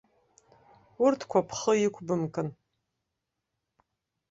Урҭқәа 1.03 1.39
бхы 1.47 1.73
иқәыбкып. 1.85 2.49